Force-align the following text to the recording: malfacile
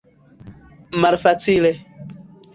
malfacile 1.01 1.71